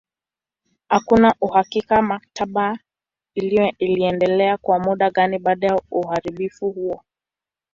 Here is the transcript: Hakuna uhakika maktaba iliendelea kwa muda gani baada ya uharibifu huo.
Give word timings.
Hakuna 0.89 1.35
uhakika 1.41 2.01
maktaba 2.01 2.79
iliendelea 3.79 4.57
kwa 4.57 4.79
muda 4.79 5.09
gani 5.11 5.39
baada 5.39 5.67
ya 5.67 5.81
uharibifu 5.91 6.71
huo. 6.71 7.03